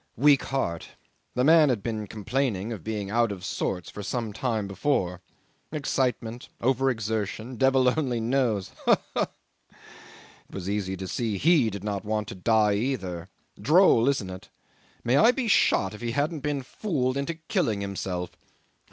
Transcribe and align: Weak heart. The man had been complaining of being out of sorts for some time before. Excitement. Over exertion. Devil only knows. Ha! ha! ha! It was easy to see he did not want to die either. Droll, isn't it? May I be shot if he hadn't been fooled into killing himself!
Weak 0.17 0.41
heart. 0.45 0.89
The 1.35 1.43
man 1.43 1.69
had 1.69 1.83
been 1.83 2.07
complaining 2.07 2.73
of 2.73 2.83
being 2.83 3.11
out 3.11 3.31
of 3.31 3.45
sorts 3.45 3.91
for 3.91 4.01
some 4.01 4.33
time 4.33 4.67
before. 4.67 5.21
Excitement. 5.71 6.49
Over 6.59 6.89
exertion. 6.89 7.55
Devil 7.55 7.87
only 7.95 8.19
knows. 8.19 8.71
Ha! 8.85 8.95
ha! 9.15 9.27
ha! 9.69 9.75
It 10.49 10.55
was 10.55 10.67
easy 10.67 10.97
to 10.97 11.07
see 11.07 11.37
he 11.37 11.69
did 11.69 11.83
not 11.83 12.03
want 12.03 12.27
to 12.29 12.33
die 12.35 12.73
either. 12.73 13.29
Droll, 13.61 14.09
isn't 14.09 14.31
it? 14.31 14.49
May 15.03 15.17
I 15.17 15.29
be 15.29 15.47
shot 15.47 15.93
if 15.93 16.01
he 16.01 16.13
hadn't 16.13 16.39
been 16.39 16.63
fooled 16.63 17.15
into 17.15 17.35
killing 17.35 17.81
himself! 17.81 18.31